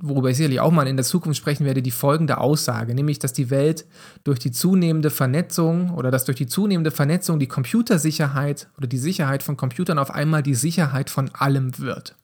[0.00, 3.32] worüber ich sicherlich auch mal in der Zukunft sprechen werde, die folgende Aussage, nämlich, dass
[3.32, 3.86] die Welt
[4.24, 9.42] durch die zunehmende Vernetzung oder dass durch die zunehmende Vernetzung die Computersicherheit oder die Sicherheit
[9.42, 12.16] von Computern auf einmal die Sicherheit von allem wird.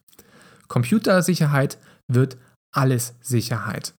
[0.67, 2.37] Computersicherheit wird
[2.71, 3.93] alles Sicherheit.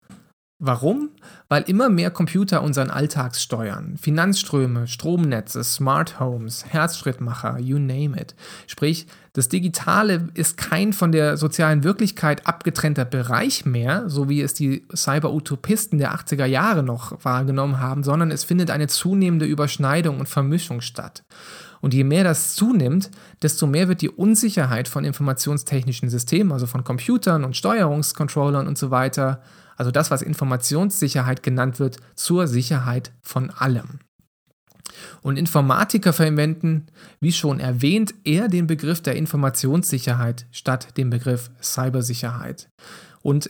[0.62, 1.08] Warum?
[1.48, 3.96] Weil immer mehr Computer unseren Alltag steuern.
[3.96, 8.34] Finanzströme, Stromnetze, Smart Homes, Herzschrittmacher, you name it.
[8.66, 14.52] Sprich, das Digitale ist kein von der sozialen Wirklichkeit abgetrennter Bereich mehr, so wie es
[14.52, 20.28] die Cyber-Utopisten der 80er Jahre noch wahrgenommen haben, sondern es findet eine zunehmende Überschneidung und
[20.28, 21.24] Vermischung statt.
[21.80, 26.84] Und je mehr das zunimmt, desto mehr wird die Unsicherheit von informationstechnischen Systemen, also von
[26.84, 29.40] Computern und Steuerungscontrollern und so weiter,
[29.80, 34.00] also das, was Informationssicherheit genannt wird, zur Sicherheit von allem.
[35.22, 36.88] Und Informatiker verwenden,
[37.18, 42.68] wie schon erwähnt, eher den Begriff der Informationssicherheit statt dem Begriff Cybersicherheit.
[43.22, 43.48] Und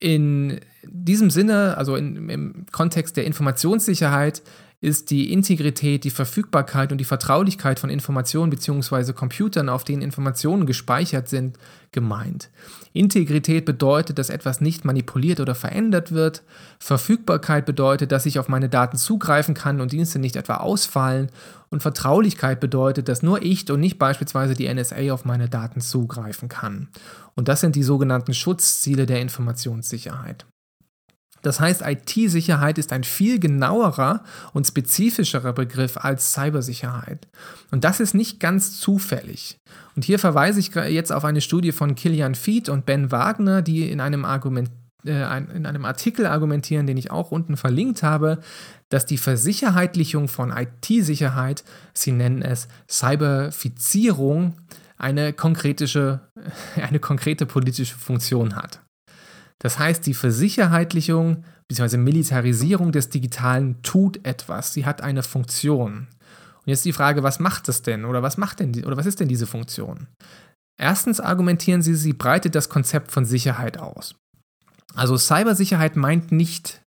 [0.00, 4.42] in diesem Sinne, also in, im Kontext der Informationssicherheit,
[4.82, 9.12] ist die Integrität, die Verfügbarkeit und die Vertraulichkeit von Informationen bzw.
[9.12, 11.56] Computern, auf denen Informationen gespeichert sind,
[11.92, 12.50] gemeint.
[12.92, 16.42] Integrität bedeutet, dass etwas nicht manipuliert oder verändert wird.
[16.80, 21.30] Verfügbarkeit bedeutet, dass ich auf meine Daten zugreifen kann und Dienste nicht etwa ausfallen.
[21.70, 26.48] Und Vertraulichkeit bedeutet, dass nur ich und nicht beispielsweise die NSA auf meine Daten zugreifen
[26.48, 26.88] kann.
[27.36, 30.44] Und das sind die sogenannten Schutzziele der Informationssicherheit.
[31.42, 37.26] Das heißt, IT-Sicherheit ist ein viel genauerer und spezifischerer Begriff als Cybersicherheit.
[37.70, 39.58] Und das ist nicht ganz zufällig.
[39.96, 43.90] Und hier verweise ich jetzt auf eine Studie von Kilian Feed und Ben Wagner, die
[43.90, 44.70] in einem, Argument,
[45.04, 48.38] äh, in einem Artikel argumentieren, den ich auch unten verlinkt habe,
[48.88, 54.54] dass die Versicherheitlichung von IT-Sicherheit, sie nennen es Cyberfizierung,
[54.96, 55.32] eine
[56.76, 58.80] eine konkrete politische Funktion hat.
[59.62, 61.96] Das heißt, die Versicherheitlichung bzw.
[61.96, 64.72] Militarisierung des Digitalen tut etwas.
[64.72, 66.08] Sie hat eine Funktion.
[66.64, 69.20] Und jetzt die Frage, was macht es denn oder was macht denn oder was ist
[69.20, 70.08] denn diese Funktion?
[70.76, 74.16] Erstens argumentieren sie, sie breitet das Konzept von Sicherheit aus.
[74.96, 76.82] Also Cybersicherheit meint nicht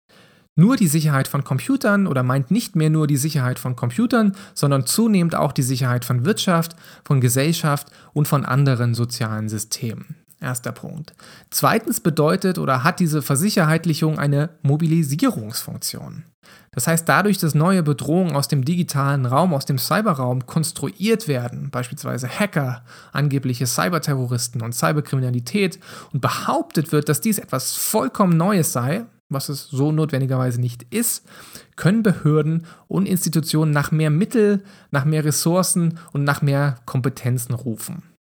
[0.56, 4.86] nur die Sicherheit von Computern oder meint nicht mehr nur die Sicherheit von Computern, sondern
[4.86, 10.21] zunehmend auch die Sicherheit von Wirtschaft, von Gesellschaft und von anderen sozialen Systemen.
[10.42, 11.14] Erster Punkt.
[11.52, 16.24] Zweitens bedeutet oder hat diese Versicherheitlichung eine Mobilisierungsfunktion.
[16.72, 21.70] Das heißt, dadurch, dass neue Bedrohungen aus dem digitalen Raum, aus dem Cyberraum konstruiert werden,
[21.70, 25.80] beispielsweise Hacker, angebliche Cyberterroristen und Cyberkriminalität,
[26.12, 31.26] und behauptet wird, dass dies etwas vollkommen Neues sei, was es so notwendigerweise nicht ist,
[31.76, 38.11] können Behörden und Institutionen nach mehr Mittel, nach mehr Ressourcen und nach mehr Kompetenzen rufen.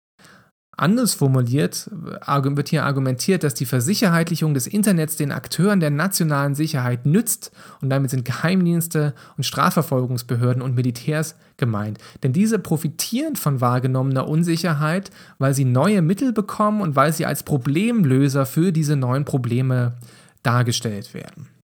[0.82, 7.06] Anders formuliert wird hier argumentiert, dass die Versicherheitlichung des Internets den Akteuren der nationalen Sicherheit
[7.06, 12.00] nützt und damit sind Geheimdienste und Strafverfolgungsbehörden und Militärs gemeint.
[12.24, 17.44] Denn diese profitieren von wahrgenommener Unsicherheit, weil sie neue Mittel bekommen und weil sie als
[17.44, 19.94] Problemlöser für diese neuen Probleme
[20.42, 21.61] dargestellt werden.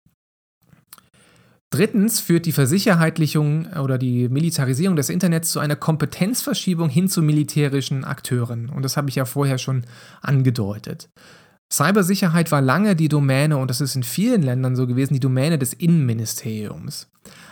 [1.75, 8.05] Drittens führt die Versicherheitlichung oder die Militarisierung des Internets zu einer Kompetenzverschiebung hin zu militärischen
[8.05, 8.69] Akteuren.
[8.69, 9.85] Und das habe ich ja vorher schon
[10.23, 11.09] angedeutet.
[11.73, 15.59] Cybersicherheit war lange die Domäne, und das ist in vielen Ländern so gewesen, die Domäne
[15.59, 17.09] des Innenministeriums.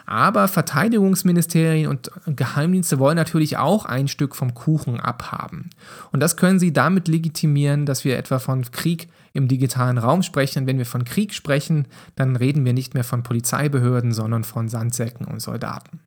[0.07, 5.71] Aber Verteidigungsministerien und Geheimdienste wollen natürlich auch ein Stück vom Kuchen abhaben.
[6.13, 10.67] Und das können sie damit legitimieren, dass wir etwa von Krieg im digitalen Raum sprechen.
[10.67, 15.27] Wenn wir von Krieg sprechen, dann reden wir nicht mehr von Polizeibehörden, sondern von Sandsäcken
[15.27, 16.01] und Soldaten.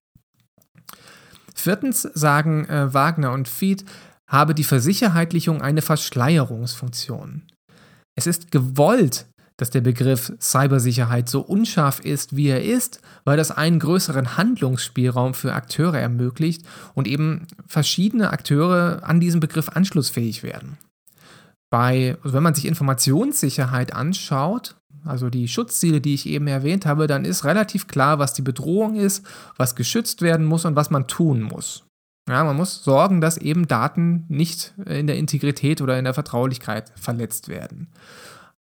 [1.55, 3.85] Viertens sagen äh, Wagner und Fied,
[4.27, 7.43] habe die Versicherheitlichung eine Verschleierungsfunktion.
[8.15, 13.51] Es ist gewollt, dass der Begriff Cybersicherheit so unscharf ist, wie er ist, weil das
[13.51, 20.77] einen größeren Handlungsspielraum für Akteure ermöglicht und eben verschiedene Akteure an diesem Begriff anschlussfähig werden.
[21.69, 27.07] Bei, also wenn man sich Informationssicherheit anschaut, also die Schutzziele, die ich eben erwähnt habe,
[27.07, 29.25] dann ist relativ klar, was die Bedrohung ist,
[29.55, 31.83] was geschützt werden muss und was man tun muss.
[32.27, 36.91] Ja, man muss sorgen, dass eben Daten nicht in der Integrität oder in der Vertraulichkeit
[36.95, 37.87] verletzt werden.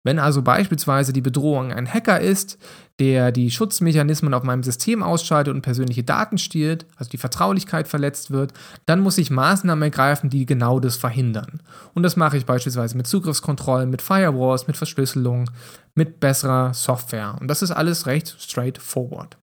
[0.05, 2.59] Wenn also beispielsweise die Bedrohung ein Hacker ist,
[2.99, 8.29] der die Schutzmechanismen auf meinem System ausschaltet und persönliche Daten stiehlt, also die Vertraulichkeit verletzt
[8.29, 8.53] wird,
[8.85, 11.59] dann muss ich Maßnahmen ergreifen, die genau das verhindern.
[11.95, 15.49] Und das mache ich beispielsweise mit Zugriffskontrollen, mit Firewalls, mit Verschlüsselung,
[15.95, 17.35] mit besserer Software.
[17.41, 19.37] Und das ist alles recht straightforward.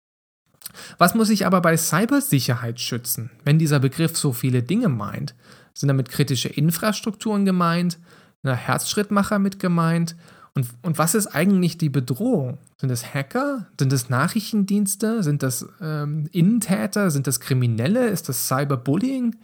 [0.96, 5.35] Was muss ich aber bei Cybersicherheit schützen, wenn dieser Begriff so viele Dinge meint?
[5.75, 7.98] Sind damit kritische Infrastrukturen gemeint?
[8.44, 10.14] Eine Herzschrittmacher mit gemeint?
[10.55, 12.59] Und, und was ist eigentlich die Bedrohung?
[12.79, 13.69] Sind das Hacker?
[13.79, 15.23] Sind das Nachrichtendienste?
[15.23, 17.11] Sind das ähm, Innentäter?
[17.11, 18.09] Sind das Kriminelle?
[18.09, 19.37] Ist das Cyberbullying?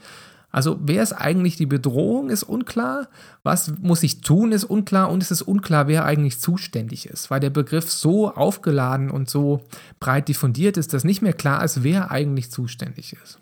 [0.50, 3.08] Also wer ist eigentlich die Bedrohung, ist unklar.
[3.42, 5.10] Was muss ich tun, ist unklar.
[5.10, 9.62] Und es ist unklar, wer eigentlich zuständig ist, weil der Begriff so aufgeladen und so
[10.00, 13.40] breit diffundiert ist, dass nicht mehr klar ist, wer eigentlich zuständig ist.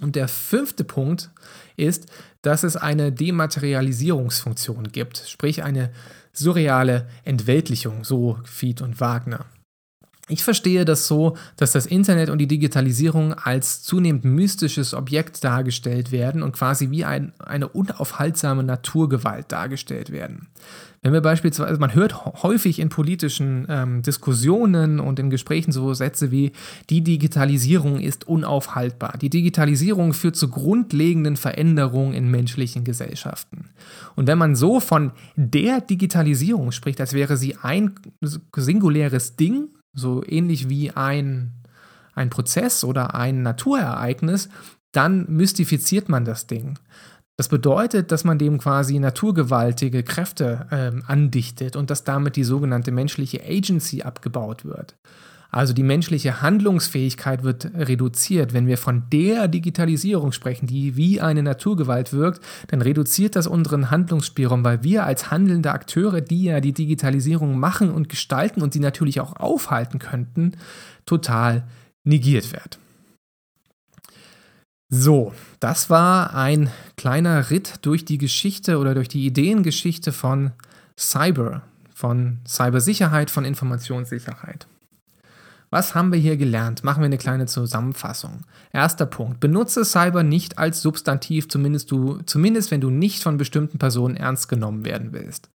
[0.00, 1.30] Und der fünfte Punkt
[1.76, 2.06] ist,
[2.42, 5.90] dass es eine Dematerialisierungsfunktion gibt, sprich eine
[6.38, 9.46] surreale Entweltlichung, so Fied und Wagner.
[10.28, 16.12] Ich verstehe das so, dass das Internet und die Digitalisierung als zunehmend mystisches Objekt dargestellt
[16.12, 20.48] werden und quasi wie ein, eine unaufhaltsame Naturgewalt dargestellt werden.
[21.00, 25.94] Wenn wir beispielsweise, also man hört häufig in politischen ähm, Diskussionen und in Gesprächen so
[25.94, 26.52] Sätze wie,
[26.90, 29.14] die Digitalisierung ist unaufhaltbar.
[29.18, 33.70] Die Digitalisierung führt zu grundlegenden Veränderungen in menschlichen Gesellschaften.
[34.16, 37.94] Und wenn man so von der Digitalisierung spricht, als wäre sie ein
[38.56, 41.52] singuläres Ding, so ähnlich wie ein,
[42.14, 44.48] ein Prozess oder ein Naturereignis,
[44.92, 46.78] dann mystifiziert man das Ding.
[47.36, 52.90] Das bedeutet, dass man dem quasi naturgewaltige Kräfte ähm, andichtet und dass damit die sogenannte
[52.90, 54.96] menschliche Agency abgebaut wird.
[55.50, 58.52] Also die menschliche Handlungsfähigkeit wird reduziert.
[58.52, 63.90] Wenn wir von der Digitalisierung sprechen, die wie eine Naturgewalt wirkt, dann reduziert das unseren
[63.90, 68.80] Handlungsspielraum, weil wir als handelnde Akteure, die ja die Digitalisierung machen und gestalten und sie
[68.80, 70.52] natürlich auch aufhalten könnten,
[71.06, 71.64] total
[72.04, 72.78] negiert wird.
[74.90, 80.52] So, das war ein kleiner Ritt durch die Geschichte oder durch die Ideengeschichte von
[80.98, 81.62] Cyber,
[81.94, 84.66] von Cybersicherheit, von Informationssicherheit.
[85.70, 86.82] Was haben wir hier gelernt?
[86.82, 88.42] Machen wir eine kleine Zusammenfassung.
[88.72, 89.40] Erster Punkt.
[89.40, 94.48] Benutze Cyber nicht als Substantiv, zumindest, du, zumindest wenn du nicht von bestimmten Personen ernst
[94.48, 95.50] genommen werden willst.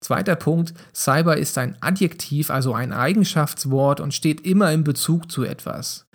[0.00, 0.74] Zweiter Punkt.
[0.92, 6.06] Cyber ist ein Adjektiv, also ein Eigenschaftswort und steht immer in Bezug zu etwas.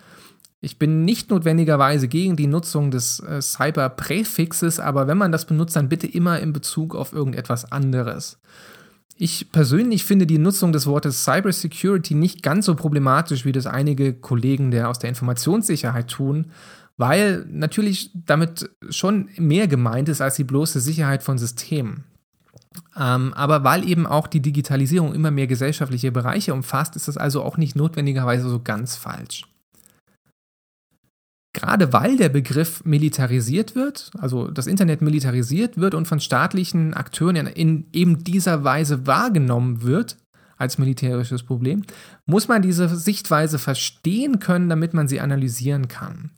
[0.61, 5.77] Ich bin nicht notwendigerweise gegen die Nutzung des äh, Cyber-Präfixes, aber wenn man das benutzt,
[5.77, 8.37] dann bitte immer in Bezug auf irgendetwas anderes.
[9.21, 14.13] Ich persönlich finde die Nutzung des Wortes Cybersecurity nicht ganz so problematisch, wie das einige
[14.13, 16.51] Kollegen der aus der Informationssicherheit tun,
[16.95, 22.05] weil natürlich damit schon mehr gemeint ist als die bloße Sicherheit von Systemen.
[22.97, 27.43] Ähm, aber weil eben auch die Digitalisierung immer mehr gesellschaftliche Bereiche umfasst, ist das also
[27.43, 29.43] auch nicht notwendigerweise so ganz falsch.
[31.59, 37.47] Gerade weil der Begriff militarisiert wird, also das Internet militarisiert wird und von staatlichen Akteuren
[37.47, 40.17] in eben dieser Weise wahrgenommen wird,
[40.57, 41.83] als militärisches Problem,
[42.25, 46.31] muss man diese Sichtweise verstehen können, damit man sie analysieren kann.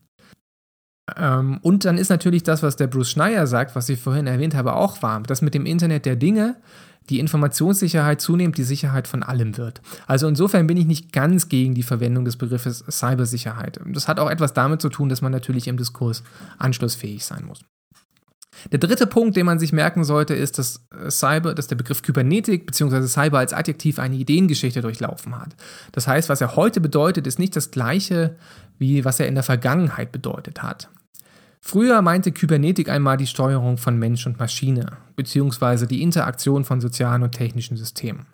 [1.17, 4.55] Ähm, und dann ist natürlich das, was der Bruce Schneier sagt, was ich vorhin erwähnt
[4.55, 5.21] habe, auch wahr.
[5.21, 6.55] Das mit dem Internet der Dinge
[7.09, 9.81] die Informationssicherheit zunehmend die Sicherheit von allem wird.
[10.07, 13.79] Also insofern bin ich nicht ganz gegen die Verwendung des Begriffes Cybersicherheit.
[13.85, 16.23] Das hat auch etwas damit zu tun, dass man natürlich im Diskurs
[16.57, 17.61] anschlussfähig sein muss.
[18.71, 22.65] Der dritte Punkt, den man sich merken sollte, ist, dass Cyber, dass der Begriff Kybernetik
[22.65, 23.07] bzw.
[23.07, 25.55] Cyber als Adjektiv eine Ideengeschichte durchlaufen hat.
[25.93, 28.35] Das heißt, was er heute bedeutet, ist nicht das gleiche,
[28.77, 30.89] wie was er in der Vergangenheit bedeutet hat.
[31.63, 37.21] Früher meinte Kybernetik einmal die Steuerung von Mensch und Maschine, beziehungsweise die Interaktion von sozialen
[37.21, 38.25] und technischen Systemen.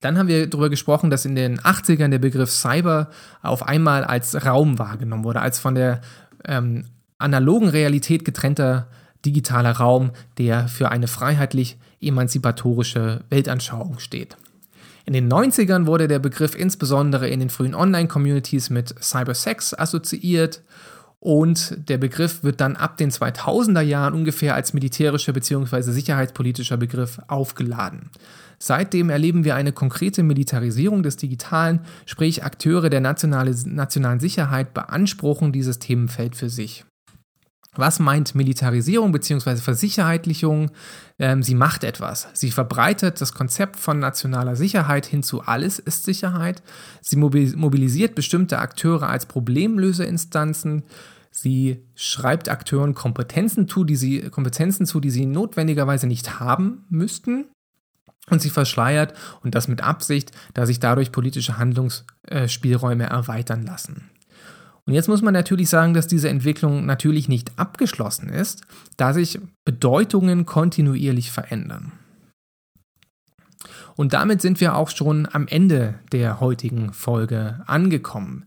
[0.00, 3.10] Dann haben wir darüber gesprochen, dass in den 80ern der Begriff Cyber
[3.42, 6.00] auf einmal als Raum wahrgenommen wurde, als von der
[6.44, 6.86] ähm,
[7.18, 8.88] analogen Realität getrennter
[9.24, 14.36] digitaler Raum, der für eine freiheitlich emanzipatorische Weltanschauung steht.
[15.04, 20.62] In den 90ern wurde der Begriff insbesondere in den frühen Online-Communities mit Cybersex assoziiert
[21.20, 25.82] und der Begriff wird dann ab den 2000er Jahren ungefähr als militärischer bzw.
[25.82, 28.10] sicherheitspolitischer Begriff aufgeladen.
[28.60, 35.52] Seitdem erleben wir eine konkrete Militarisierung des Digitalen, sprich Akteure der nationale, nationalen Sicherheit beanspruchen
[35.52, 36.84] dieses Themenfeld für sich.
[37.74, 39.56] Was meint Militarisierung bzw.
[39.56, 40.70] Versicherheitlichung?
[41.18, 42.28] Ähm, sie macht etwas.
[42.32, 46.62] Sie verbreitet das Konzept von nationaler Sicherheit hin zu alles ist Sicherheit.
[47.00, 50.82] Sie mobilisiert bestimmte Akteure als Problemlöserinstanzen.
[51.30, 57.46] Sie schreibt Akteuren Kompetenzen zu, die sie, Kompetenzen zu, die sie notwendigerweise nicht haben müssten.
[58.30, 64.10] Und sie verschleiert, und das mit Absicht, da sich dadurch politische Handlungsspielräume erweitern lassen.
[64.88, 68.62] Und jetzt muss man natürlich sagen, dass diese Entwicklung natürlich nicht abgeschlossen ist,
[68.96, 71.92] da sich Bedeutungen kontinuierlich verändern.
[73.96, 78.46] Und damit sind wir auch schon am Ende der heutigen Folge angekommen.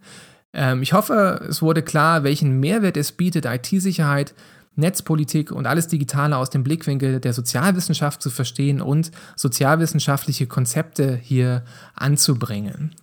[0.52, 4.34] Ähm, ich hoffe, es wurde klar, welchen Mehrwert es bietet, IT-Sicherheit,
[4.74, 11.66] Netzpolitik und alles Digitale aus dem Blickwinkel der Sozialwissenschaft zu verstehen und sozialwissenschaftliche Konzepte hier
[11.94, 12.96] anzubringen.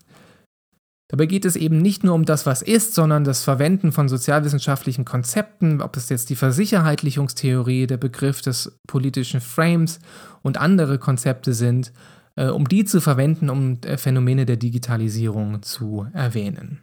[1.09, 5.07] Dabei geht es eben nicht nur um das, was ist, sondern das Verwenden von sozialwissenschaftlichen
[5.07, 10.01] Konzepten, ob es jetzt die Versicherheitlichungstheorie, der Begriff des politischen Frames
[10.43, 11.93] und andere Konzepte sind,
[12.37, 16.83] äh, um die zu verwenden, um äh, Phänomene der Digitalisierung zu erwähnen.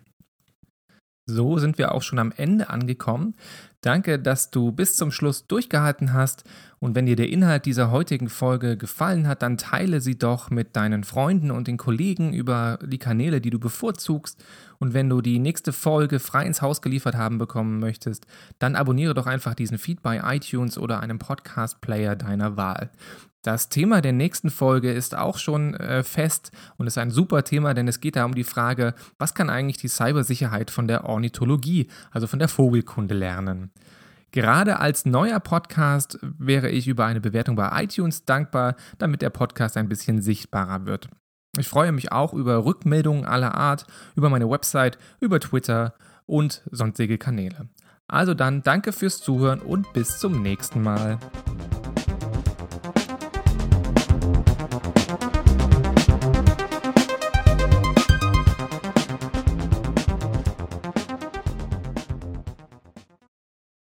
[1.28, 3.34] So sind wir auch schon am Ende angekommen.
[3.82, 6.44] Danke, dass du bis zum Schluss durchgehalten hast.
[6.80, 10.76] Und wenn dir der Inhalt dieser heutigen Folge gefallen hat, dann teile sie doch mit
[10.76, 14.44] deinen Freunden und den Kollegen über die Kanäle, die du bevorzugst.
[14.78, 18.28] Und wenn du die nächste Folge frei ins Haus geliefert haben bekommen möchtest,
[18.60, 22.92] dann abonniere doch einfach diesen Feed bei iTunes oder einem Podcast-Player deiner Wahl.
[23.46, 27.76] Das Thema der nächsten Folge ist auch schon äh, fest und ist ein super Thema,
[27.76, 31.88] denn es geht da um die Frage, was kann eigentlich die Cybersicherheit von der Ornithologie,
[32.10, 33.70] also von der Vogelkunde lernen.
[34.32, 39.78] Gerade als neuer Podcast wäre ich über eine Bewertung bei iTunes dankbar, damit der Podcast
[39.78, 41.08] ein bisschen sichtbarer wird.
[41.56, 43.86] Ich freue mich auch über Rückmeldungen aller Art,
[44.16, 45.94] über meine Website, über Twitter
[46.26, 47.70] und sonstige Kanäle.
[48.08, 51.20] Also dann danke fürs Zuhören und bis zum nächsten Mal.